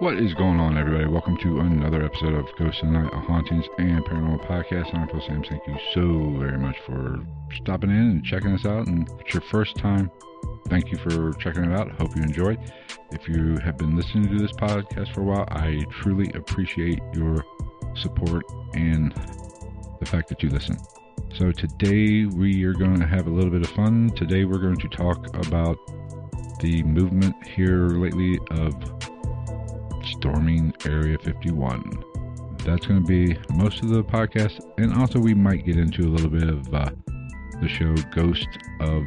[0.00, 1.06] What is going on, everybody?
[1.06, 4.94] Welcome to another episode of Ghost in the Night, hauntings and paranormal podcast.
[4.94, 5.42] I'm Phil Sam.
[5.42, 7.18] Thank you so very much for
[7.56, 8.86] stopping in and checking us out.
[8.86, 10.08] And if it's your first time,
[10.68, 11.90] thank you for checking it out.
[12.00, 12.60] Hope you enjoyed.
[13.10, 17.44] If you have been listening to this podcast for a while, I truly appreciate your
[17.96, 19.12] support and
[19.98, 20.76] the fact that you listen.
[21.34, 24.10] So today we are going to have a little bit of fun.
[24.10, 25.76] Today we're going to talk about
[26.60, 28.74] the movement here lately of
[30.12, 32.04] storming Area 51.
[32.64, 36.10] That's going to be most of the podcast, and also we might get into a
[36.10, 36.90] little bit of uh,
[37.60, 38.48] the show Ghost
[38.80, 39.04] of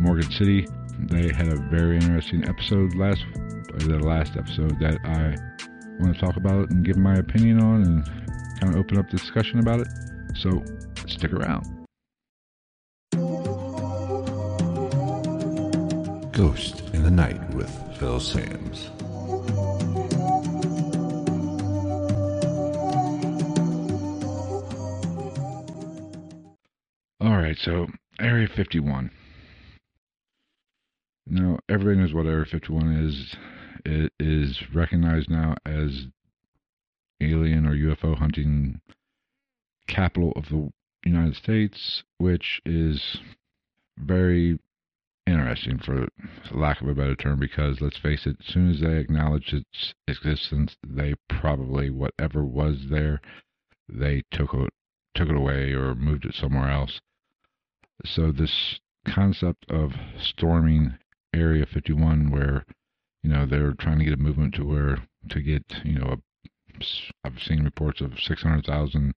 [0.00, 0.66] Morgan City.
[0.98, 3.24] They had a very interesting episode last,
[3.72, 5.36] or the last episode that I
[6.02, 8.04] want to talk about and give my opinion on, and
[8.60, 9.88] kind of open up the discussion about it.
[10.36, 10.62] So
[11.06, 11.64] stick around.
[16.32, 18.90] Ghost in the Night with Phil Sams.
[27.54, 27.86] Right, so
[28.20, 29.10] Area 51.
[31.26, 33.36] Now, everybody knows what Area 51 is.
[33.84, 36.06] It is recognized now as
[37.20, 38.80] alien or UFO hunting
[39.88, 40.70] capital of the
[41.04, 43.18] United States, which is
[43.98, 44.58] very
[45.26, 46.08] interesting for
[46.52, 49.94] lack of a better term because let's face it, as soon as they acknowledge its
[50.08, 53.20] existence, they probably whatever was there,
[53.88, 54.70] they took it
[55.14, 57.00] took it away or moved it somewhere else.
[58.04, 60.98] So this concept of storming
[61.34, 62.64] Area 51, where
[63.22, 64.98] you know they're trying to get a movement to where
[65.30, 66.84] to get you know a,
[67.24, 69.14] I've seen reports of 600,000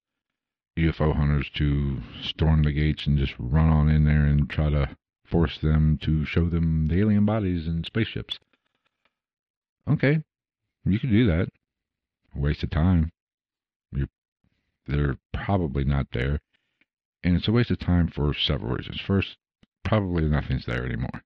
[0.77, 4.95] UFO hunters to storm the gates and just run on in there and try to
[5.25, 8.37] force them to show them the alien bodies and spaceships.
[9.89, 10.21] Okay,
[10.85, 11.49] you can do that.
[12.35, 13.11] Waste of time.
[13.91, 14.09] You're,
[14.85, 16.39] they're probably not there.
[17.27, 19.01] And it's a waste of time for several reasons.
[19.01, 19.35] First,
[19.83, 21.23] probably nothing's there anymore.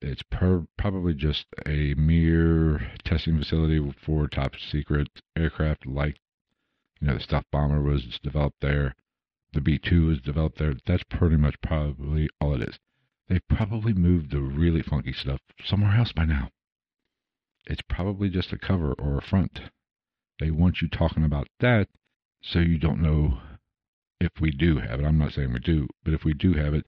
[0.00, 6.18] It's per, probably just a mere testing facility for top secret aircraft like,
[6.98, 8.94] you know, the Stealth Bomber was developed there.
[9.52, 10.72] The B 2 was developed there.
[10.86, 12.78] That's pretty much probably all it is.
[13.28, 16.48] They've probably moved the really funky stuff somewhere else by now.
[17.66, 19.60] It's probably just a cover or a front.
[20.40, 21.88] They want you talking about that
[22.40, 23.42] so you don't know
[24.22, 25.04] if we do have it.
[25.04, 26.86] I'm not saying we do, but if we do have it,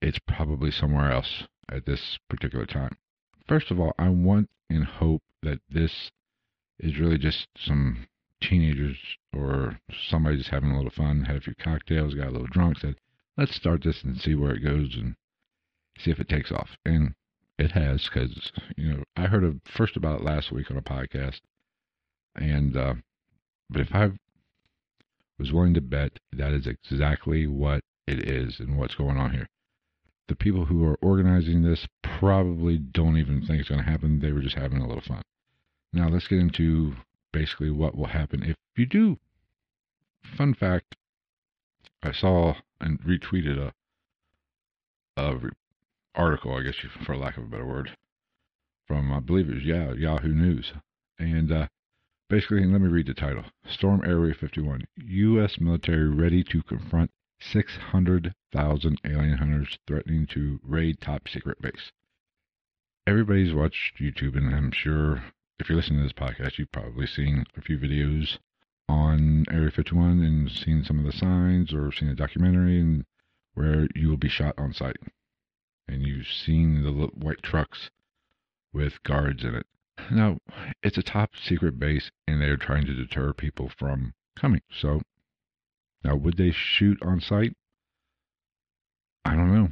[0.00, 2.96] it's probably somewhere else at this particular time.
[3.46, 6.10] First of all, I want and hope that this
[6.78, 8.06] is really just some
[8.42, 8.96] teenagers
[9.36, 9.78] or
[10.08, 12.96] somebody just having a little fun, had a few cocktails, got a little drunk, said,
[13.36, 15.16] let's start this and see where it goes and
[15.98, 16.70] see if it takes off.
[16.86, 17.14] And
[17.58, 20.82] it has, because, you know, I heard of, first about it last week on a
[20.82, 21.40] podcast.
[22.34, 22.94] And, uh,
[23.68, 24.12] but if I
[25.40, 29.48] was willing to bet that is exactly what it is and what's going on here.
[30.28, 34.20] The people who are organizing this probably don't even think it's going to happen.
[34.20, 35.22] They were just having a little fun.
[35.92, 36.94] Now let's get into
[37.32, 39.18] basically what will happen if you do.
[40.36, 40.94] Fun fact:
[42.02, 43.72] I saw and retweeted a
[45.16, 45.50] a re-
[46.14, 47.96] article, I guess for lack of a better word,
[48.86, 50.72] from I believe it was Yahoo News,
[51.18, 51.68] and uh,
[52.30, 55.56] Basically, let me read the title Storm Area 51 U.S.
[55.58, 57.10] military ready to confront
[57.40, 61.90] 600,000 alien hunters threatening to raid top secret base.
[63.04, 65.24] Everybody's watched YouTube, and I'm sure
[65.58, 68.38] if you're listening to this podcast, you've probably seen a few videos
[68.88, 73.06] on Area 51 and seen some of the signs or seen a documentary and
[73.54, 74.98] where you will be shot on sight.
[75.88, 77.90] And you've seen the white trucks
[78.72, 79.66] with guards in it.
[80.10, 80.38] Now,
[80.82, 84.62] it's a top secret base and they're trying to deter people from coming.
[84.80, 85.02] So,
[86.04, 87.54] now would they shoot on sight?
[89.24, 89.68] I don't know.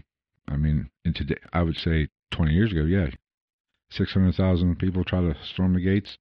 [0.48, 3.08] I mean, in today, I would say 20 years ago, yeah,
[3.90, 6.18] 600,000 people try to storm the gates.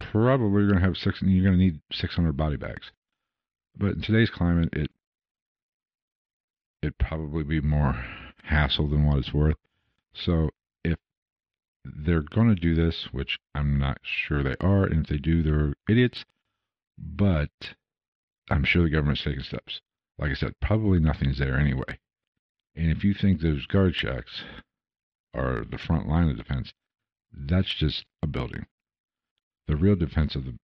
[0.00, 1.22] Probably you're going to have six.
[1.22, 2.90] You're going to need 600 body bags.
[3.76, 4.90] But in today's climate, it
[6.82, 8.04] it'd probably be more
[8.42, 9.56] hassle than what it's worth.
[10.12, 10.50] So
[11.84, 15.42] they're going to do this, which I'm not sure they are, and if they do,
[15.42, 16.24] they're idiots.
[16.98, 17.50] But
[18.50, 19.80] I'm sure the government's taking steps.
[20.18, 21.98] Like I said, probably nothing's there anyway.
[22.76, 24.42] And if you think those guard shacks
[25.34, 26.72] are the front line of defense,
[27.32, 28.66] that's just a building.
[29.66, 30.56] The real defense of the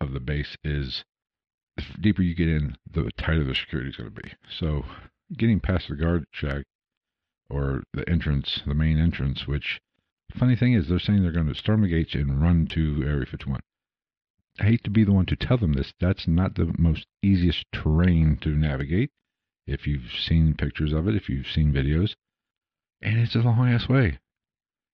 [0.00, 1.04] of the base is
[1.76, 4.32] the deeper you get in, the tighter the security is going to be.
[4.58, 4.84] So
[5.36, 6.64] getting past the guard shack
[7.48, 9.80] or the entrance, the main entrance, which
[10.38, 13.26] funny thing is they're saying they're going to storm the gates and run to Area
[13.26, 13.60] 51.
[14.58, 15.92] I hate to be the one to tell them this.
[16.00, 19.10] That's not the most easiest terrain to navigate.
[19.66, 22.14] If you've seen pictures of it, if you've seen videos,
[23.02, 24.18] and it's a long ass way.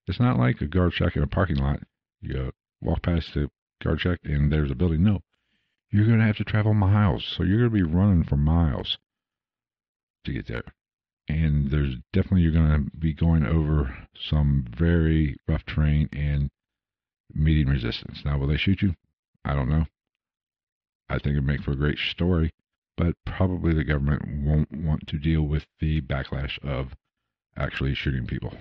[0.06, 1.80] It's not like a guard shack in a parking lot.
[2.20, 3.48] You walk past the
[3.82, 5.04] guard shack and there's a building.
[5.04, 5.20] No,
[5.90, 7.24] you're going to have to travel miles.
[7.36, 8.98] So you're going to be running for miles
[10.24, 10.64] to get there.
[11.32, 16.50] And there's definitely, you're going to be going over some very rough terrain and
[17.32, 18.20] meeting resistance.
[18.22, 18.94] Now, will they shoot you?
[19.42, 19.86] I don't know.
[21.08, 22.52] I think it'd make for a great story,
[22.98, 26.88] but probably the government won't want to deal with the backlash of
[27.56, 28.52] actually shooting people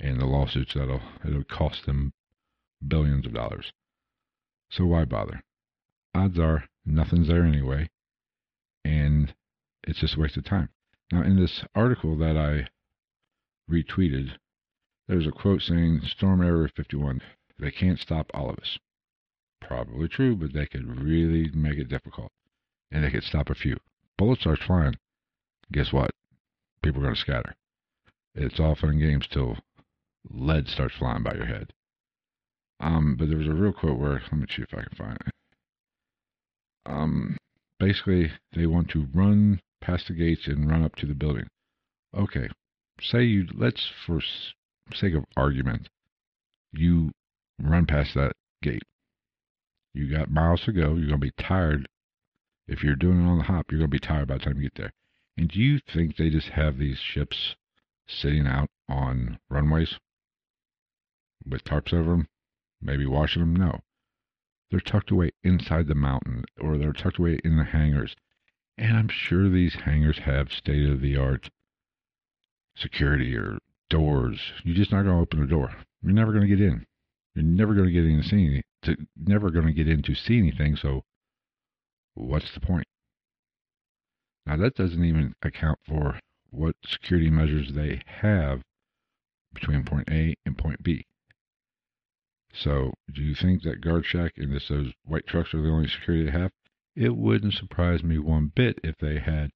[0.00, 2.12] and the lawsuits that'll it'll cost them
[2.86, 3.72] billions of dollars.
[4.70, 5.42] So why bother?
[6.14, 7.88] Odds are nothing's there anyway,
[8.84, 9.34] and
[9.84, 10.68] it's just a waste of time.
[11.10, 12.68] Now, in this article that I
[13.70, 14.32] retweeted,
[15.06, 17.22] there's a quote saying, Storm Area 51,
[17.58, 18.78] they can't stop all of us.
[19.60, 22.30] Probably true, but they could really make it difficult.
[22.90, 23.78] And they could stop a few.
[24.18, 24.96] Bullets are flying.
[25.72, 26.10] Guess what?
[26.82, 27.54] People are going to scatter.
[28.34, 29.56] It's all fun games till
[30.30, 31.72] lead starts flying by your head.
[32.80, 35.18] Um, but there was a real quote where, let me see if I can find
[35.26, 35.32] it.
[36.86, 37.36] Um,
[37.80, 41.48] basically, they want to run past the gates and run up to the building.
[42.16, 42.48] Okay,
[43.00, 44.20] say you, let's, for
[44.94, 45.88] sake of argument,
[46.72, 47.12] you
[47.60, 48.32] run past that
[48.62, 48.82] gate.
[49.94, 50.94] You got miles to go.
[50.94, 51.88] You're going to be tired.
[52.66, 54.56] If you're doing it on the hop, you're going to be tired by the time
[54.56, 54.92] you get there.
[55.36, 57.56] And do you think they just have these ships
[58.06, 59.94] sitting out on runways
[61.46, 62.28] with tarps over them,
[62.80, 63.56] maybe washing them?
[63.56, 63.80] No.
[64.70, 68.14] They're tucked away inside the mountain or they're tucked away in the hangars.
[68.78, 71.50] And I'm sure these hangars have state of the art
[72.76, 73.58] security or
[73.90, 74.40] doors.
[74.62, 75.74] You're just not going to open the door.
[76.00, 76.86] You're never going to get in.
[77.34, 80.02] You're never going to get in to see any, to, never going to get in
[80.02, 80.76] to see anything.
[80.76, 81.02] So
[82.14, 82.86] what's the point?
[84.46, 86.20] Now that doesn't even account for
[86.50, 88.62] what security measures they have
[89.52, 91.04] between point A and point B.
[92.54, 95.88] So, do you think that guard shack and this, those white trucks are the only
[95.88, 96.50] security they have?
[97.00, 99.52] It wouldn't surprise me one bit if they had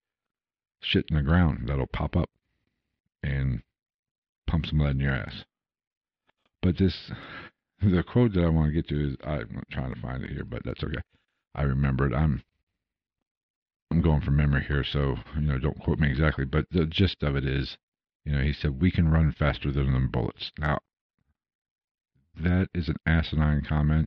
[0.80, 2.30] shit in the ground that'll pop up
[3.20, 3.62] and
[4.46, 5.44] pump some lead in your ass.
[6.62, 7.10] But this,
[7.80, 10.44] the quote that I want to get to is I'm trying to find it here,
[10.44, 11.02] but that's okay.
[11.52, 12.14] I remember it.
[12.14, 12.44] I'm
[13.90, 17.24] I'm going from memory here, so you know, don't quote me exactly, but the gist
[17.24, 17.76] of it is,
[18.24, 20.52] you know, he said we can run faster than them bullets.
[20.60, 20.78] Now,
[22.40, 24.06] that is an asinine comment.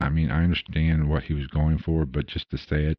[0.00, 2.98] I mean, I understand what he was going for, but just to say it,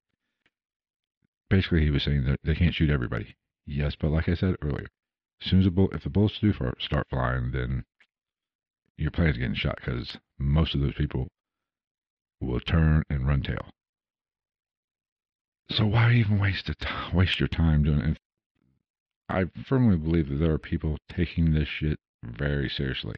[1.49, 3.35] basically, he was saying that they can't shoot everybody.
[3.65, 4.87] Yes, but like I said earlier,
[5.41, 7.85] as soon as the bull, if the bullets do start flying, then
[8.97, 11.29] your plane's getting shot because most of those people
[12.41, 13.69] will turn and run tail.
[15.69, 16.73] So why even waste t-
[17.13, 18.17] waste your time doing it?
[19.29, 23.15] I firmly believe that there are people taking this shit very seriously.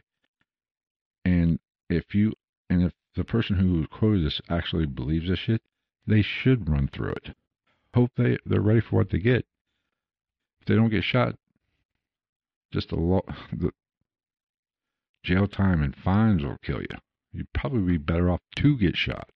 [1.24, 1.58] And
[1.88, 2.34] if you
[2.68, 5.62] and if the person who quoted this actually believes this shit,
[6.06, 7.34] they should run through it.
[7.94, 9.44] Hope they they're ready for what they get.
[10.60, 11.36] If they don't get shot,
[12.72, 13.72] just a lot the
[15.22, 16.98] jail time and fines will kill you.
[17.32, 19.30] You'd probably be better off to get shot.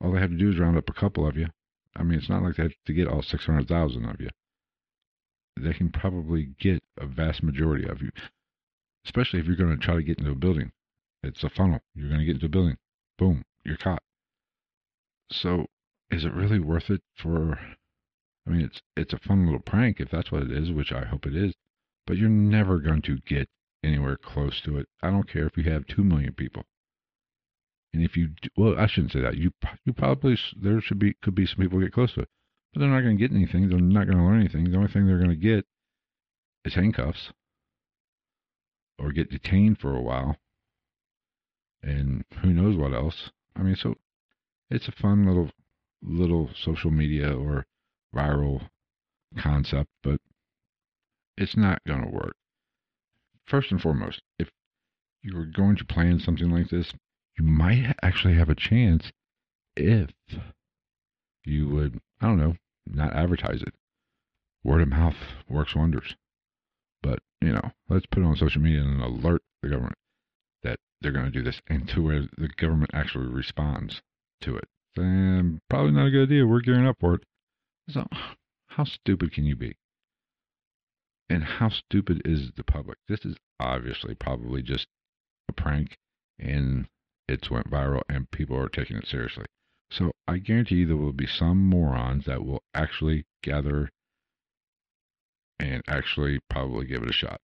[0.00, 1.48] All they have to do is round up a couple of you
[1.96, 4.30] I mean, it's not like they have to get all 600,000 of you.
[5.60, 8.10] They can probably get a vast majority of you,
[9.04, 10.72] especially if you're going to try to get into a building.
[11.22, 11.80] It's a funnel.
[11.94, 12.76] You're going to get into a building.
[13.20, 14.02] Boom, you're caught.
[15.30, 15.66] So,
[16.10, 17.60] is it really worth it for?
[18.46, 21.04] I mean, it's it's a fun little prank if that's what it is, which I
[21.04, 21.52] hope it is.
[22.06, 23.50] But you're never going to get
[23.84, 24.88] anywhere close to it.
[25.02, 26.64] I don't care if you have two million people.
[27.92, 29.36] And if you, do, well, I shouldn't say that.
[29.36, 29.52] You
[29.84, 32.28] you probably there should be could be some people get close to it,
[32.72, 33.68] but they're not going to get anything.
[33.68, 34.70] They're not going to learn anything.
[34.70, 35.66] The only thing they're going to get
[36.64, 37.32] is handcuffs
[38.98, 40.36] or get detained for a while,
[41.82, 43.30] and who knows what else.
[43.56, 43.94] I mean, so
[44.70, 45.50] it's a fun little
[46.02, 47.66] little social media or
[48.14, 48.68] viral
[49.38, 50.20] concept, but
[51.36, 52.36] it's not going to work.
[53.46, 54.50] First and foremost, if
[55.22, 56.92] you were going to plan something like this,
[57.38, 59.12] you might actually have a chance
[59.76, 60.10] if
[61.44, 62.56] you would, I don't know,
[62.86, 63.74] not advertise it.
[64.64, 65.16] Word of mouth
[65.48, 66.16] works wonders.
[67.02, 69.96] But, you know, let's put it on social media and alert the government
[70.62, 74.00] that they're going to do this and to where the government actually responds
[74.42, 74.64] to it.
[74.96, 76.46] Then probably not a good idea.
[76.46, 77.22] We're gearing up for it.
[77.88, 78.06] So,
[78.68, 79.76] how stupid can you be?
[81.28, 82.98] And how stupid is the public?
[83.08, 84.86] This is obviously probably just
[85.48, 85.96] a prank
[86.38, 86.86] and
[87.28, 89.44] it's went viral and people are taking it seriously.
[89.92, 93.90] So I guarantee you there will be some morons that will actually gather
[95.58, 97.40] and actually probably give it a shot.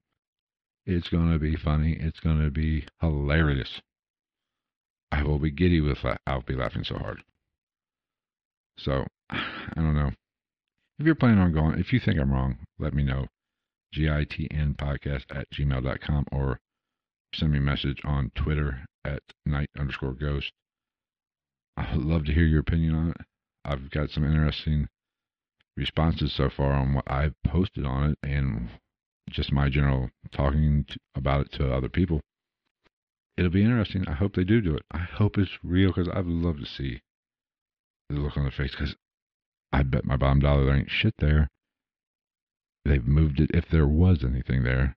[0.87, 1.97] It's going to be funny.
[1.99, 3.81] It's going to be hilarious.
[5.11, 5.99] I will be giddy with.
[6.26, 7.23] I'll be laughing so hard.
[8.78, 9.40] So, I
[9.75, 10.12] don't know.
[10.99, 13.26] If you're planning on going, if you think I'm wrong, let me know.
[13.95, 16.61] GITN podcast at gmail.com or
[17.35, 20.52] send me a message on Twitter at night underscore ghost.
[21.76, 23.16] I would love to hear your opinion on it.
[23.64, 24.88] I've got some interesting
[25.76, 28.71] responses so far on what I've posted on it and
[29.30, 32.21] just my general talking to, about it to other people.
[33.37, 34.04] It'll be interesting.
[34.09, 34.83] I hope they do do it.
[34.90, 37.00] I hope it's real because I'd love to see
[38.09, 38.95] the look on their face because
[39.73, 41.49] I bet my bottom dollar there ain't shit there.
[42.85, 44.97] They've moved it if there was anything there,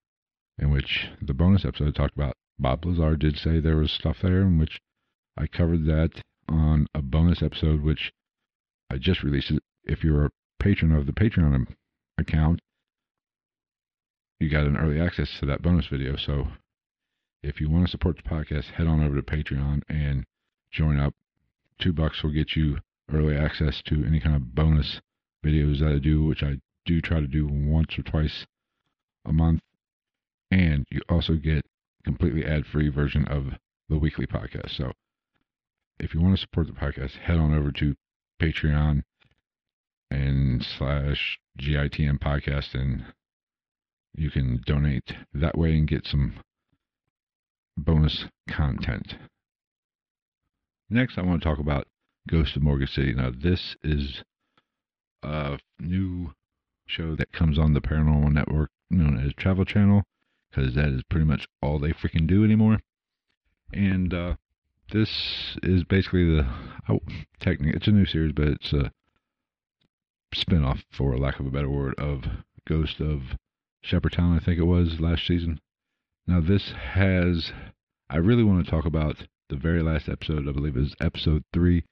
[0.58, 4.42] in which the bonus episode talked about Bob Lazar did say there was stuff there,
[4.42, 4.80] in which
[5.36, 8.12] I covered that on a bonus episode, which
[8.90, 9.52] I just released.
[9.84, 11.74] If you're a patron of the Patreon
[12.16, 12.60] account,
[14.40, 16.16] you got an early access to that bonus video.
[16.16, 16.48] So
[17.42, 20.24] if you want to support the podcast, head on over to Patreon and
[20.72, 21.14] join up.
[21.78, 22.78] Two bucks will get you
[23.12, 25.00] early access to any kind of bonus
[25.44, 28.46] videos that I do, which I do try to do once or twice
[29.26, 29.60] a month.
[30.50, 31.64] And you also get
[32.04, 33.44] completely ad free version of
[33.88, 34.76] the weekly podcast.
[34.76, 34.92] So
[35.98, 37.94] if you want to support the podcast, head on over to
[38.40, 39.02] Patreon
[40.10, 43.04] and slash GITN podcast and
[44.14, 46.34] you can donate that way and get some
[47.76, 49.16] bonus content.
[50.88, 51.86] Next, I want to talk about
[52.28, 53.14] Ghost of Morgan City.
[53.14, 54.22] Now, this is
[55.22, 56.32] a new
[56.86, 60.02] show that comes on the Paranormal Network known as Travel Channel
[60.50, 62.80] because that is pretty much all they freaking do anymore.
[63.72, 64.34] And uh,
[64.92, 66.48] this is basically the
[66.88, 67.00] oh,
[67.38, 68.92] technically it's a new series, but it's a
[70.34, 72.24] spinoff, for lack of a better word, of
[72.66, 73.22] Ghost of
[73.82, 74.36] Shepherdstown.
[74.36, 75.60] I think it was last season.
[76.26, 77.52] Now this has.
[78.08, 79.16] I really want to talk about
[79.48, 80.48] the very last episode.
[80.48, 81.84] I believe it was episode three.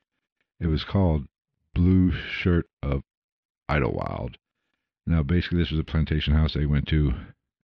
[0.60, 1.26] It was called
[1.74, 3.02] Blue Shirt of
[3.68, 4.36] Idlewild.
[5.06, 7.12] Now, basically, this was a plantation house they went to,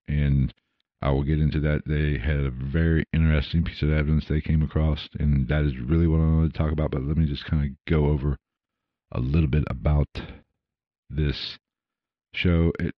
[0.08, 0.54] and
[1.02, 1.82] I will get into that.
[1.86, 6.06] They had a very interesting piece of evidence they came across, and that is really
[6.06, 6.90] what I wanted to talk about.
[6.90, 8.38] But let me just kind of go over
[9.12, 10.08] a little bit about
[11.10, 11.58] this
[12.32, 12.72] show.
[12.78, 12.94] It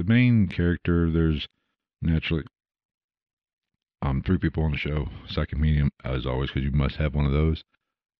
[0.00, 1.10] the main character.
[1.10, 1.46] There's
[2.02, 2.44] naturally
[4.02, 5.08] um three people on the show.
[5.28, 7.62] Second medium, as always, because you must have one of those.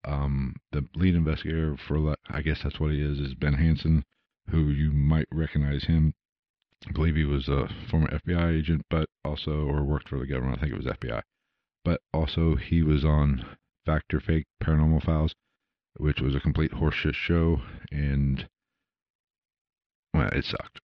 [0.04, 4.04] Um, the lead investigator for I guess that's what he is is Ben Hansen,
[4.48, 6.14] who you might recognize him
[6.88, 10.58] I believe he was a former FBI agent, but also, or worked for the government.
[10.58, 11.22] I think it was FBI.
[11.84, 13.44] But also, he was on
[13.84, 15.34] Fact or Fake Paranormal Files,
[15.98, 17.60] which was a complete horseshit show,
[17.90, 18.48] and
[20.14, 20.80] well, it sucked.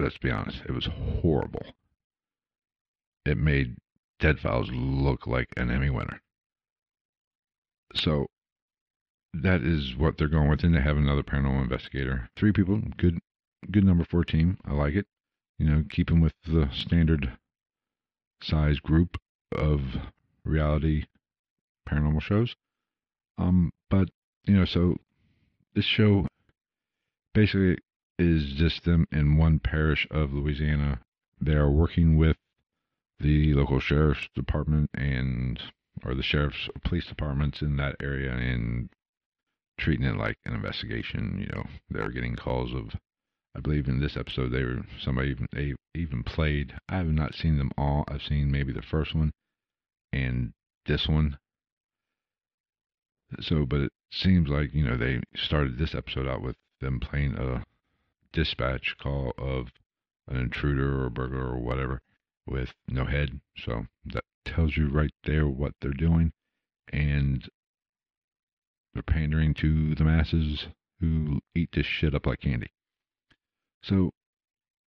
[0.00, 0.86] Let's be honest, it was
[1.20, 1.64] horrible.
[3.24, 3.76] It made
[4.20, 6.20] Dead Files look like an Emmy winner.
[7.94, 8.26] So
[9.32, 12.28] that is what they're going with, and they have another paranormal investigator.
[12.36, 13.18] Three people, good,
[13.70, 14.58] good number four team.
[14.66, 15.06] I like it
[15.58, 17.32] you know, keeping with the standard
[18.42, 19.16] size group
[19.56, 19.80] of
[20.44, 21.04] reality
[21.88, 22.54] paranormal shows.
[23.38, 24.08] Um, but
[24.44, 24.96] you know, so
[25.74, 26.26] this show
[27.34, 27.78] basically
[28.18, 31.00] is just them in one parish of Louisiana.
[31.40, 32.36] They are working with
[33.18, 35.60] the local sheriff's department and
[36.04, 38.90] or the sheriff's police departments in that area and
[39.78, 41.38] treating it like an investigation.
[41.40, 42.98] You know, they're getting calls of.
[43.56, 46.74] I believe in this episode they were somebody even they even played.
[46.88, 48.04] I have not seen them all.
[48.08, 49.32] I've seen maybe the first one
[50.12, 50.52] and
[50.86, 51.38] this one.
[53.40, 57.34] So, but it seems like you know they started this episode out with them playing
[57.34, 57.64] a
[58.34, 59.68] dispatch call of
[60.28, 62.02] an intruder or a burglar or whatever
[62.46, 63.40] with no head.
[63.56, 66.32] So that tells you right there what they're doing.
[66.92, 67.48] And
[68.92, 70.66] they're pandering to the masses
[71.00, 72.70] who eat this shit up like candy.
[73.82, 74.10] So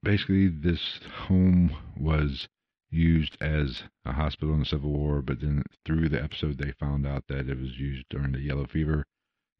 [0.03, 2.47] basically, this home was
[2.89, 7.05] used as a hospital in the Civil War, but then through the episode, they found
[7.05, 9.05] out that it was used during the yellow fever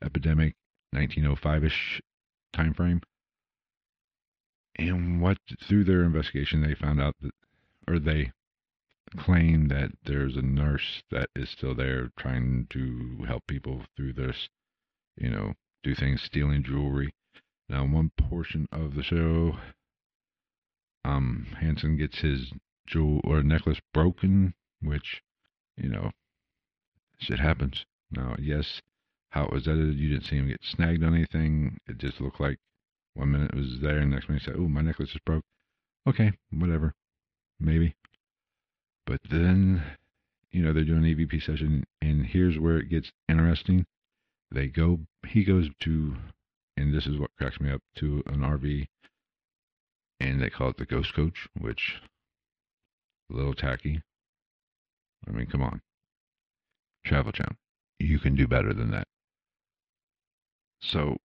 [0.03, 0.55] epidemic,
[0.91, 2.01] 1905 ish
[2.53, 3.01] time frame.
[4.77, 7.31] And what through their investigation, they found out that,
[7.87, 8.31] or they
[9.17, 14.49] claim that there's a nurse that is still there trying to help people through this,
[15.15, 15.53] you know,
[15.83, 17.13] do things, stealing jewelry.
[17.69, 19.57] Now, one portion of the show,
[21.03, 22.51] um, Hansen gets his
[22.85, 25.21] jewel or necklace broken, which,
[25.75, 26.11] you know,
[27.17, 27.85] shit happens.
[28.11, 28.81] Now, yes,
[29.29, 31.77] how it was edited, you didn't see him get snagged on anything.
[31.87, 32.59] It just looked like
[33.17, 35.21] one minute it was there, and the next minute he said, "Oh, my necklace is
[35.25, 35.43] broke."
[36.07, 36.93] Okay, whatever,
[37.59, 37.95] maybe.
[39.05, 39.83] But then,
[40.51, 43.85] you know, they're doing an EVP session, and here's where it gets interesting.
[44.51, 46.15] They go, he goes to,
[46.77, 48.87] and this is what cracks me up, to an RV,
[50.19, 52.01] and they call it the Ghost Coach, which
[53.31, 54.01] a little tacky.
[55.27, 55.81] I mean, come on,
[57.05, 57.55] Travel Channel,
[57.99, 59.07] you can do better than that.
[60.81, 61.17] So,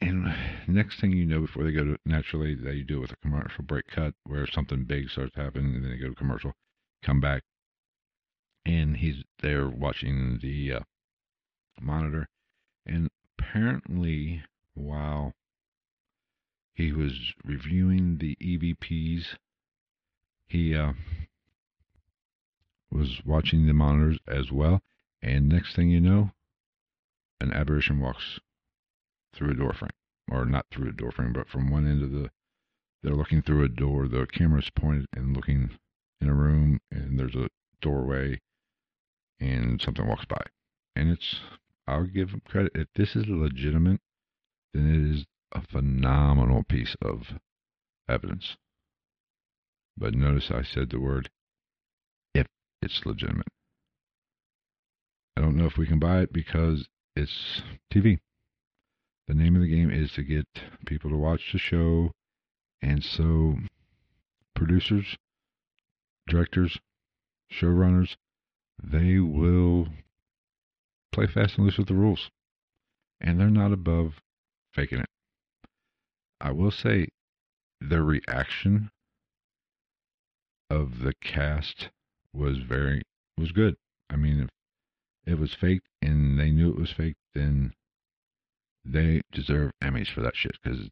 [0.00, 0.34] and
[0.66, 3.64] next thing you know, before they go to naturally, they do it with a commercial
[3.64, 6.52] break cut where something big starts happening, and then they go to commercial
[7.02, 7.42] come back,
[8.64, 10.80] and he's there watching the uh,
[11.80, 12.28] monitor.
[12.86, 13.08] And
[13.38, 14.42] apparently,
[14.74, 15.34] while
[16.74, 19.36] he was reviewing the EVPs,
[20.48, 20.92] he uh,
[22.90, 24.80] was watching the monitors as well.
[25.22, 26.30] And next thing you know,
[27.40, 28.40] an apparition walks
[29.34, 29.90] through a door frame,
[30.30, 32.30] or not through a door frame, but from one end of the.
[33.02, 34.08] They're looking through a door.
[34.08, 35.70] The camera's pointed and looking
[36.20, 37.48] in a room and there's a
[37.80, 38.38] doorway
[39.40, 40.42] and something walks by.
[40.94, 41.36] And it's,
[41.86, 42.72] I'll give them credit.
[42.74, 44.00] If this is legitimate,
[44.74, 47.22] then it is a phenomenal piece of
[48.08, 48.56] evidence.
[49.96, 51.30] But notice I said the word
[52.34, 52.46] if
[52.82, 53.48] it's legitimate.
[55.36, 57.62] I don't know if we can buy it because it's
[57.92, 58.18] TV.
[59.30, 60.44] The name of the game is to get
[60.86, 62.10] people to watch the show.
[62.82, 63.54] And so
[64.56, 65.16] producers
[66.28, 66.76] directors,
[67.48, 68.16] showrunners,
[68.82, 69.86] they will
[71.12, 72.28] play fast and loose with the rules.
[73.20, 74.14] And they're not above
[74.74, 75.10] faking it.
[76.40, 77.06] I will say
[77.80, 78.90] the reaction
[80.68, 81.90] of the cast
[82.32, 83.02] was very
[83.38, 83.76] was good.
[84.10, 84.48] I mean,
[85.24, 87.74] if it was faked and they knew it was faked, then
[88.84, 90.88] they deserve Emmys for that shit because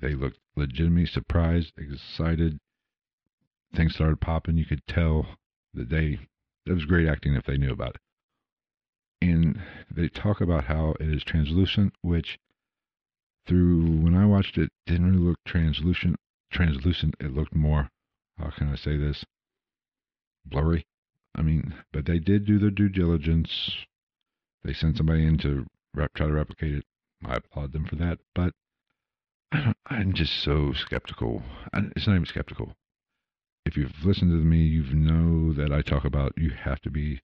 [0.00, 2.58] they looked legitimately surprised, excited,
[3.74, 5.26] things started popping, you could tell
[5.74, 6.18] that they
[6.66, 8.00] that was great acting if they knew about it.
[9.22, 12.38] And they talk about how it is translucent, which
[13.46, 16.16] through when I watched it didn't really look translucent.
[16.50, 17.88] Translucent, it looked more.
[18.38, 19.24] How can I say this?
[20.44, 20.84] Blurry.
[21.34, 23.70] I mean, but they did do their due diligence.
[24.64, 26.84] They sent somebody in to rep, try to replicate it.
[27.24, 28.18] I applaud them for that.
[28.34, 28.54] But
[29.52, 31.42] I am just so skeptical.
[31.74, 32.74] It's not even skeptical
[33.66, 37.20] if you've listened to me, you know that I talk about you have to be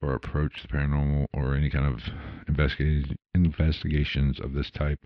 [0.00, 2.02] or approach the paranormal or any kind of
[2.46, 5.00] investigations of this type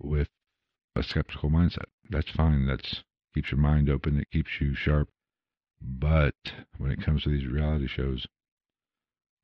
[0.00, 0.28] with
[0.96, 1.84] a skeptical mindset.
[2.10, 2.66] That's fine.
[2.66, 4.18] That's keeps your mind open.
[4.18, 5.08] It keeps you sharp.
[5.80, 6.34] But
[6.78, 8.26] when it comes to these reality shows,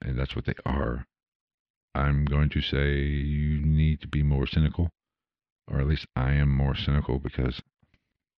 [0.02, 1.06] and that's what they are,
[1.94, 4.90] I'm going to say you need to be more cynical,
[5.68, 7.60] or at least I am more cynical because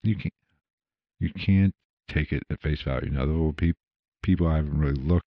[0.03, 0.35] you can't
[1.21, 1.75] you can't
[2.09, 3.11] take it at face value.
[3.11, 3.55] Now, there will
[4.23, 5.27] people I haven't really looked.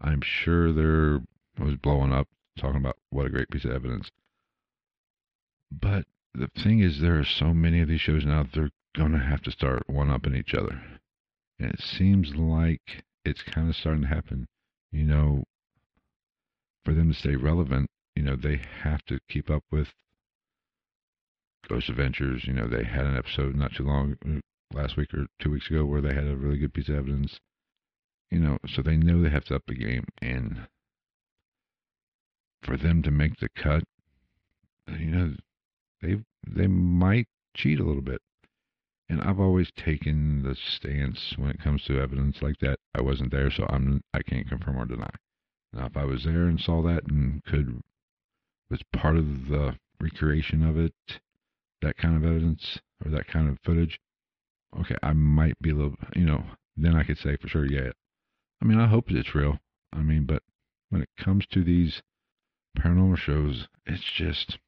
[0.00, 1.20] I'm sure there
[1.58, 4.10] was blowing up talking about what a great piece of evidence.
[5.70, 9.18] But the thing is, there are so many of these shows now, they're going to
[9.18, 10.80] have to start one upping each other.
[11.58, 14.46] And it seems like it's kind of starting to happen.
[14.92, 15.44] You know,
[16.86, 19.88] for them to stay relevant you know, they have to keep up with
[21.68, 22.44] Ghost Adventures.
[22.46, 24.40] You know, they had an episode not too long uh,
[24.76, 27.38] last week or two weeks ago where they had a really good piece of evidence.
[28.30, 30.66] You know, so they know they have to up the game, and
[32.62, 33.84] for them to make the cut,
[34.88, 35.34] you know,
[36.02, 36.16] they
[36.48, 38.20] they might cheat a little bit.
[39.08, 42.78] And I've always taken the stance when it comes to evidence like that.
[42.94, 45.10] I wasn't there, so I'm I can't confirm or deny.
[45.72, 47.82] Now, if I was there and saw that and could
[48.70, 50.92] was part of the recreation of it,
[51.82, 54.00] that kind of evidence or that kind of footage,
[54.80, 56.44] okay, I might be a little, you know,
[56.76, 57.90] then I could say for sure, yeah.
[58.60, 59.58] I mean, I hope it's real.
[59.92, 60.42] I mean, but
[60.90, 62.02] when it comes to these
[62.78, 64.58] paranormal shows, it's just,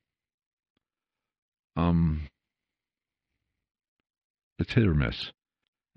[1.77, 2.29] um,
[4.59, 5.33] it's hit or miss.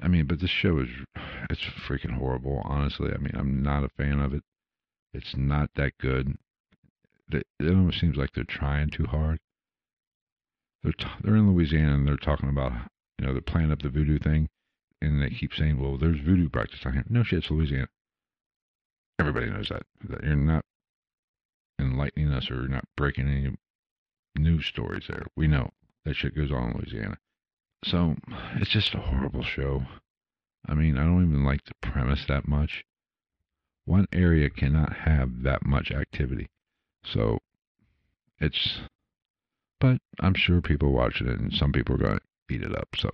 [0.01, 0.89] I mean, but this show is,
[1.49, 3.11] it's freaking horrible, honestly.
[3.13, 4.43] I mean, I'm not a fan of it.
[5.13, 6.38] It's not that good.
[7.32, 9.39] It almost seems like they're trying too hard.
[10.84, 12.74] They're t- they're in Louisiana and they're talking about
[13.17, 14.50] you know they're playing up the voodoo thing,
[15.02, 17.04] and they keep saying, well, there's voodoo practice on here.
[17.10, 17.88] No shit, it's Louisiana.
[19.19, 20.65] Everybody knows that that you're not
[21.80, 23.56] enlightening us or you're not breaking any
[24.36, 25.26] news stories there.
[25.36, 25.71] We know
[26.06, 27.17] that shit goes on in Louisiana.
[27.84, 28.15] So
[28.56, 29.84] it's just a horrible show.
[30.67, 32.84] I mean, I don't even like the premise that much.
[33.85, 36.47] One area cannot have that much activity.
[37.03, 37.39] So
[38.39, 38.79] it's,
[39.79, 42.89] but I'm sure people watching it and some people are going to eat it up.
[42.95, 43.09] So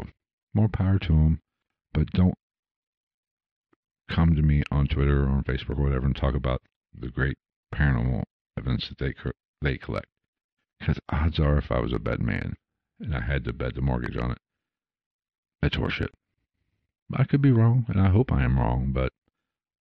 [0.53, 1.39] more power to them.
[1.93, 2.36] But don't
[4.10, 6.62] come to me on Twitter or on Facebook or whatever and talk about
[6.97, 7.38] the great
[7.73, 8.23] paranormal
[8.58, 9.13] evidence that they
[9.62, 10.08] they collect.
[10.80, 12.56] Because odds are, if I was a bed man
[12.99, 14.38] and I had to bet the mortgage on it,
[15.63, 16.10] it's horseshit.
[17.13, 19.13] I could be wrong, and I hope I am wrong, but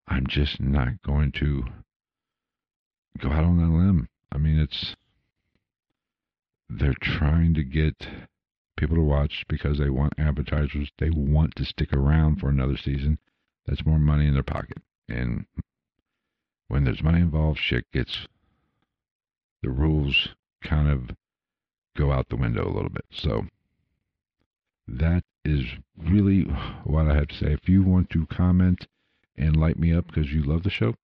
[0.09, 1.65] I'm just not going to
[3.21, 4.09] go out on that limb.
[4.33, 4.95] I mean, it's
[6.69, 8.07] they're trying to get
[8.77, 10.91] people to watch because they want advertisers.
[10.99, 13.19] They want to stick around for another season.
[13.67, 14.79] That's more money in their pocket.
[15.09, 15.47] And
[16.69, 18.27] when there's money involved, shit gets
[19.63, 20.29] the rules
[20.63, 21.17] kind of
[21.97, 23.07] go out the window a little bit.
[23.11, 23.47] So
[24.89, 25.65] that is
[25.97, 26.43] really
[26.85, 27.53] what I have to say.
[27.53, 28.87] If you want to comment
[29.37, 30.95] and light me up because you love the show,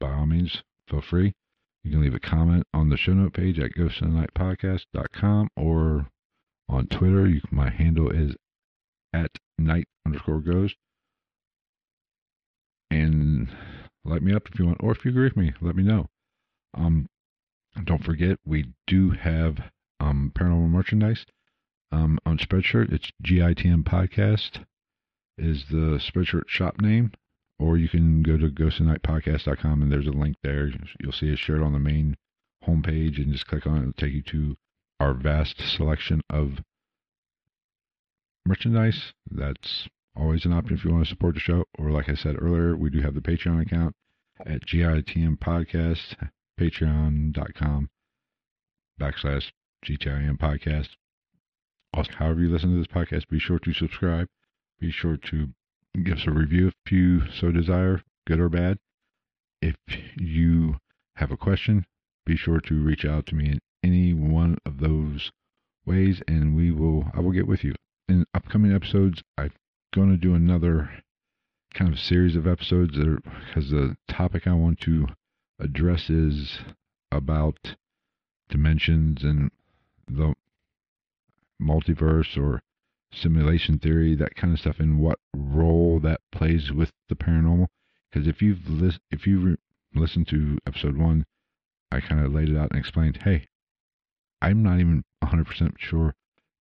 [0.00, 1.34] by all means, feel free.
[1.82, 6.08] You can leave a comment on the show note page at ghostofnightpodcast.com or
[6.68, 7.28] on Twitter.
[7.28, 8.34] You, my handle is
[9.12, 10.76] at night underscore ghost.
[12.90, 13.48] And
[14.04, 16.08] light me up if you want, or if you agree with me, let me know.
[16.74, 17.06] Um,
[17.84, 19.58] don't forget, we do have
[20.00, 21.26] um, paranormal merchandise
[21.92, 22.92] um, on Spreadshirt.
[22.92, 24.64] It's GITN Podcast
[25.36, 27.12] is the Spreadshirt shop name
[27.64, 30.70] or you can go to ghostandnightpodcast.com and there's a link there.
[31.00, 32.14] You'll see a shirt on the main
[32.68, 33.80] homepage and just click on it.
[33.80, 34.56] It'll take you to
[35.00, 36.58] our vast selection of
[38.44, 39.14] merchandise.
[39.30, 41.64] That's always an option if you want to support the show.
[41.78, 43.94] Or like I said earlier, we do have the Patreon account
[44.44, 46.16] at GITN Podcast,
[46.60, 47.88] patreon.com
[49.00, 49.50] backslash
[49.86, 50.88] GTIM Podcast.
[51.94, 54.28] Also, however you listen to this podcast, be sure to subscribe.
[54.80, 55.48] Be sure to
[56.02, 58.78] give us a review if you so desire, good or bad.
[59.62, 59.76] If
[60.16, 60.76] you
[61.16, 61.86] have a question,
[62.26, 65.30] be sure to reach out to me in any one of those
[65.86, 67.74] ways and we will I will get with you.
[68.08, 69.52] In upcoming episodes, I'm
[69.94, 70.90] going to do another
[71.74, 75.06] kind of series of episodes because the topic I want to
[75.58, 76.58] address is
[77.10, 77.76] about
[78.48, 79.50] dimensions and
[80.08, 80.34] the
[81.60, 82.60] multiverse or
[83.14, 87.66] simulation theory, that kind of stuff, and what role that plays with the paranormal.
[88.10, 89.56] Because if you've lis- if you re-
[89.94, 91.24] listened to episode one,
[91.90, 93.46] I kind of laid it out and explained, hey,
[94.42, 96.14] I'm not even 100% sure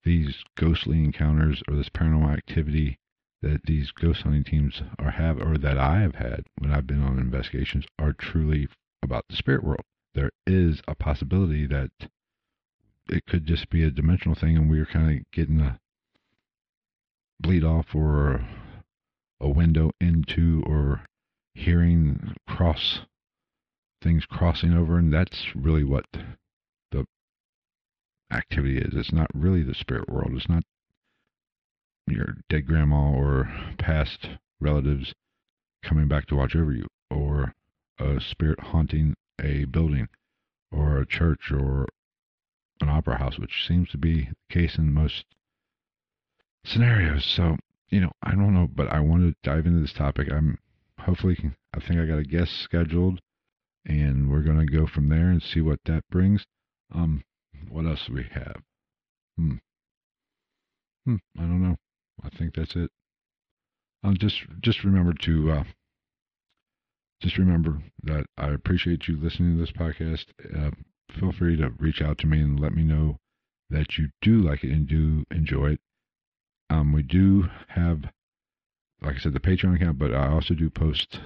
[0.03, 2.99] these ghostly encounters or this paranormal activity
[3.41, 7.03] that these ghost hunting teams are have or that I have had when I've been
[7.03, 8.67] on investigations are truly
[9.01, 9.83] about the spirit world.
[10.15, 11.91] There is a possibility that
[13.09, 15.79] it could just be a dimensional thing and we're kind of getting a
[17.43, 18.41] bleed off or
[19.39, 21.01] a window into or
[21.53, 23.01] hearing cross
[24.01, 26.05] things crossing over and that's really what
[26.91, 27.05] the
[28.31, 28.93] activity is.
[28.93, 30.31] It's not really the spirit world.
[30.35, 30.63] It's not
[32.07, 34.27] your dead grandma or past
[34.59, 35.13] relatives
[35.83, 37.53] coming back to watch over you or
[37.99, 40.07] a spirit haunting a building
[40.71, 41.87] or a church or
[42.81, 45.25] an opera house which seems to be the case in most
[46.65, 47.25] scenarios.
[47.25, 47.57] So,
[47.89, 50.31] you know, I don't know, but I want to dive into this topic.
[50.31, 50.57] I'm
[50.99, 51.37] hopefully,
[51.73, 53.19] I think I got a guest scheduled
[53.85, 56.45] and we're going to go from there and see what that brings.
[56.93, 57.23] Um,
[57.69, 58.61] what else do we have?
[59.37, 59.55] Hmm.
[61.05, 61.15] Hmm.
[61.37, 61.75] I don't know.
[62.23, 62.89] I think that's it.
[64.03, 65.63] Um, just just remember to uh,
[67.21, 70.25] just remember that I appreciate you listening to this podcast.
[70.55, 70.71] Uh,
[71.19, 73.17] feel free to reach out to me and let me know
[73.69, 75.79] that you do like it and do enjoy it.
[76.69, 78.03] Um, we do have,
[79.01, 81.19] like I said, the Patreon account, but I also do post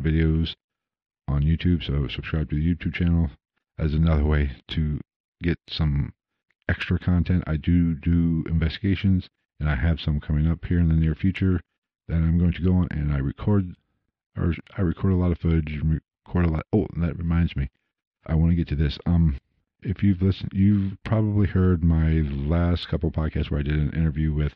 [0.00, 0.54] videos
[1.26, 1.84] on YouTube.
[1.84, 3.30] So subscribe to the YouTube channel
[3.78, 5.00] as another way to
[5.42, 6.12] get some
[6.68, 7.44] extra content.
[7.46, 11.60] I do do investigations, and I have some coming up here in the near future
[12.08, 13.74] that I'm going to go on and I record,
[14.36, 16.66] or I record a lot of footage, record a lot.
[16.72, 17.70] Oh, that reminds me,
[18.26, 18.98] I want to get to this.
[19.06, 19.38] Um,
[19.82, 24.32] if you've listened, you've probably heard my last couple podcasts where I did an interview
[24.32, 24.54] with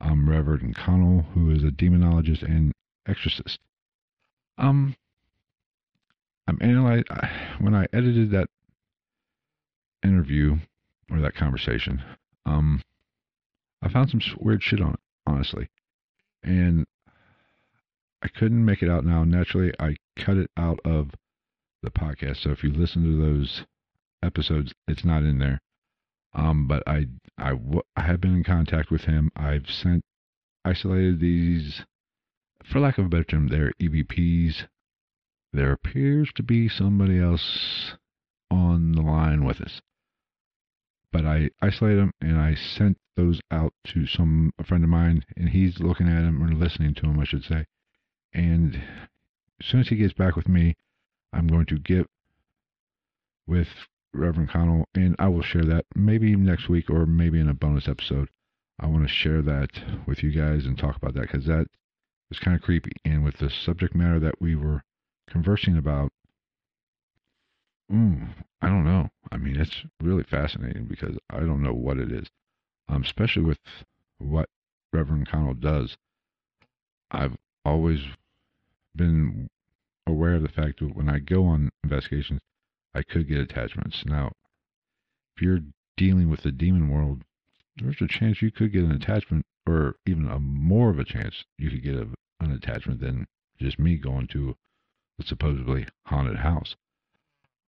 [0.00, 2.72] um, Reverend Connell, who is a demonologist and
[3.06, 3.58] exorcist.
[4.56, 4.96] Um,
[6.46, 7.04] I'm analyze
[7.60, 8.48] when I edited that
[10.02, 10.56] interview
[11.10, 12.02] or that conversation.
[12.46, 12.82] Um,
[13.82, 15.68] I found some weird shit on it, honestly,
[16.42, 16.86] and
[18.22, 19.24] I couldn't make it out now.
[19.24, 21.10] Naturally, I cut it out of
[21.82, 22.42] the podcast.
[22.42, 23.64] So if you listen to those
[24.22, 25.60] episodes, it's not in there.
[26.34, 27.06] Um, but I,
[27.38, 27.52] I,
[27.96, 29.30] I have been in contact with him.
[29.34, 30.04] I've sent
[30.64, 31.82] isolated these,
[32.64, 34.66] for lack of a better term, they're EVPs.
[35.52, 37.94] There appears to be somebody else
[38.50, 39.80] on the line with us.
[41.10, 45.24] But I isolated them and I sent those out to some a friend of mine,
[45.36, 47.64] and he's looking at them or listening to them, I should say.
[48.32, 48.76] And
[49.60, 50.76] as soon as he gets back with me,
[51.32, 52.06] I'm going to get
[53.46, 53.68] with
[54.18, 57.88] Reverend Connell, and I will share that maybe next week or maybe in a bonus
[57.88, 58.28] episode.
[58.80, 59.70] I want to share that
[60.06, 61.66] with you guys and talk about that because that
[62.30, 62.92] is kind of creepy.
[63.04, 64.82] And with the subject matter that we were
[65.28, 66.12] conversing about,
[67.90, 68.28] mm,
[68.62, 69.08] I don't know.
[69.32, 72.28] I mean, it's really fascinating because I don't know what it is,
[72.88, 73.58] um, especially with
[74.18, 74.48] what
[74.92, 75.96] Reverend Connell does.
[77.10, 78.00] I've always
[78.94, 79.48] been
[80.06, 82.40] aware of the fact that when I go on investigations,
[82.98, 84.02] I could get attachments.
[84.04, 84.32] Now,
[85.36, 85.60] if you're
[85.96, 87.22] dealing with the demon world,
[87.76, 91.44] there's a chance you could get an attachment, or even a more of a chance
[91.58, 92.08] you could get a,
[92.40, 93.28] an attachment than
[93.60, 94.56] just me going to
[95.20, 96.74] a supposedly haunted house.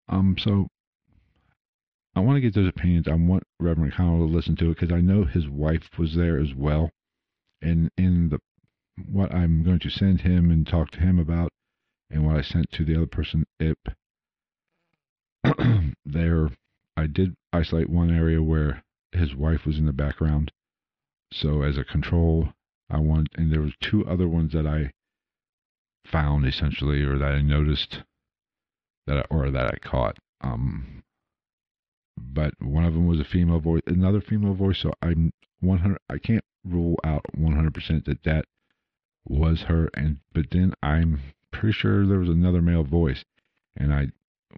[0.09, 0.67] Um, so
[2.17, 3.07] I want to get those opinions.
[3.07, 6.41] I want Reverend Connell to listen to it because I know his wife was there
[6.41, 6.91] as well.
[7.63, 8.41] And in the
[9.11, 11.53] what I'm going to send him and talk to him about,
[12.11, 13.79] and what I sent to the other person, it
[16.05, 16.51] there
[16.97, 20.53] I did isolate one area where his wife was in the background.
[21.33, 22.51] So as a control,
[22.91, 24.93] I want, and there were two other ones that I
[26.07, 28.03] found essentially, or that I noticed
[29.07, 30.19] that, I, or that I caught.
[30.41, 31.03] Um,
[32.17, 34.79] but one of them was a female voice, another female voice.
[34.81, 35.99] So I'm 100.
[36.09, 38.45] I can't rule out 100% that that
[39.27, 39.89] was her.
[39.95, 41.21] And but then I'm
[41.53, 43.25] pretty sure there was another male voice,
[43.77, 44.09] and I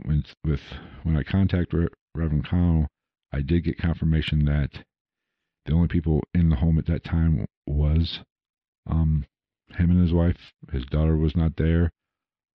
[0.05, 0.61] when with
[1.02, 2.88] when I contacted Reverend Connell,
[3.33, 4.85] I did get confirmation that
[5.66, 8.20] the only people in the home at that time was
[8.88, 9.24] um,
[9.76, 10.52] him and his wife.
[10.72, 11.90] His daughter was not there,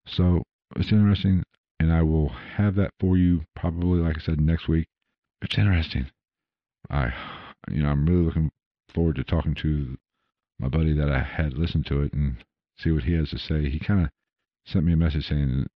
[0.06, 0.44] so
[0.76, 1.44] it's interesting,
[1.80, 4.88] and I will have that for you probably, like I said, next week.
[5.42, 6.08] It's interesting.
[6.90, 7.14] I,
[7.70, 8.52] you know, I'm really looking
[8.94, 9.98] forward to talking to
[10.60, 12.38] my buddy that I had listened to it and
[12.78, 13.70] see what he has to say.
[13.70, 14.10] He kind of
[14.66, 15.68] sent me a message saying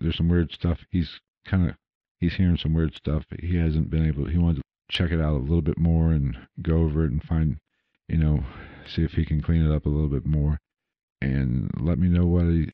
[0.00, 0.78] there's some weird stuff.
[0.90, 1.76] He's kind of
[2.18, 3.24] he's hearing some weird stuff.
[3.40, 4.26] He hasn't been able.
[4.26, 7.22] He wanted to check it out a little bit more and go over it and
[7.22, 7.58] find,
[8.08, 8.44] you know,
[8.86, 10.58] see if he can clean it up a little bit more,
[11.20, 12.72] and let me know what he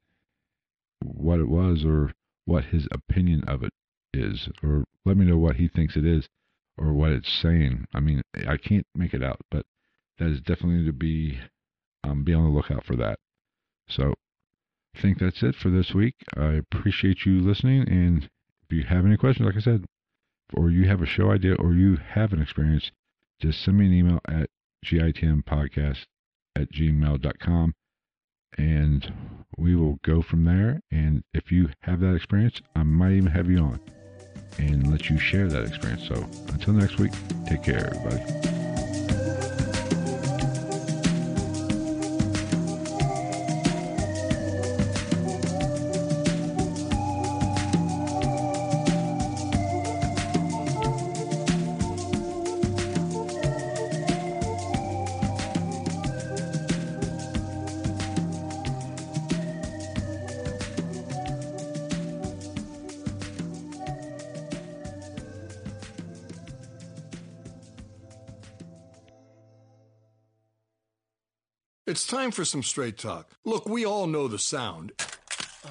[1.05, 2.13] what it was or
[2.47, 3.73] what his opinion of it
[4.15, 6.27] is, or let me know what he thinks it is
[6.79, 7.87] or what it's saying.
[7.95, 9.65] I mean, I can't make it out, but
[10.19, 11.39] that is definitely to be
[12.05, 13.19] um, be on the lookout for that.
[13.89, 14.15] So
[14.97, 16.15] I think that's it for this week.
[16.37, 17.89] I appreciate you listening.
[17.89, 18.25] And
[18.63, 19.85] if you have any questions, like I said,
[20.55, 22.91] or you have a show idea or you have an experience,
[23.41, 24.49] just send me an email at
[24.85, 26.07] gitnpodcast
[26.55, 27.75] at gmail.com
[28.57, 29.13] and
[29.59, 30.81] we will go from there.
[30.91, 33.81] And if you have that experience, I might even have you on
[34.59, 36.09] and let you share that experience.
[36.09, 36.15] So
[36.49, 37.13] until next week,
[37.47, 38.56] take care, everybody.
[72.27, 73.31] Time for some straight talk.
[73.45, 74.93] Look, we all know the sound.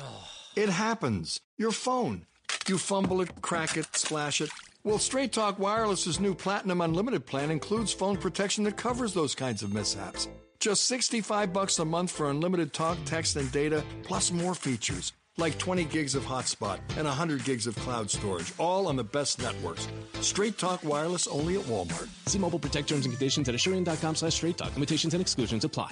[0.55, 1.41] It happens.
[1.57, 2.25] Your phone.
[2.69, 4.49] You fumble it, crack it, splash it.
[4.85, 9.63] Well, Straight Talk Wireless's new Platinum Unlimited plan includes phone protection that covers those kinds
[9.63, 10.29] of mishaps.
[10.61, 15.57] Just 65 bucks a month for unlimited talk, text, and data, plus more features like
[15.57, 19.87] 20 gigs of hotspot and 100 gigs of cloud storage, all on the best networks.
[20.21, 22.07] Straight Talk Wireless only at Walmart.
[22.27, 24.73] See Mobile Protect terms and conditions at assurant.com slash straight talk.
[24.73, 25.91] Limitations and exclusions apply.